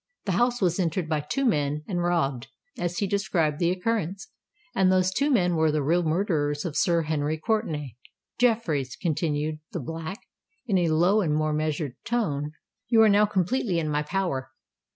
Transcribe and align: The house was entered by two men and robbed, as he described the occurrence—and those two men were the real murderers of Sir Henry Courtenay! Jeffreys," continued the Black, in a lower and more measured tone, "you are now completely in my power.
The 0.25 0.31
house 0.31 0.63
was 0.63 0.79
entered 0.79 1.07
by 1.07 1.19
two 1.19 1.45
men 1.45 1.83
and 1.87 2.01
robbed, 2.01 2.47
as 2.75 2.97
he 2.97 3.05
described 3.05 3.59
the 3.59 3.69
occurrence—and 3.69 4.91
those 4.91 5.11
two 5.11 5.29
men 5.29 5.55
were 5.55 5.71
the 5.71 5.83
real 5.83 6.01
murderers 6.01 6.65
of 6.65 6.75
Sir 6.75 7.03
Henry 7.03 7.37
Courtenay! 7.37 7.97
Jeffreys," 8.39 8.95
continued 8.95 9.59
the 9.73 9.79
Black, 9.79 10.19
in 10.65 10.79
a 10.79 10.87
lower 10.89 11.23
and 11.23 11.35
more 11.35 11.53
measured 11.53 11.93
tone, 12.03 12.53
"you 12.87 12.99
are 13.03 13.09
now 13.09 13.27
completely 13.27 13.77
in 13.77 13.89
my 13.89 14.01
power. 14.01 14.49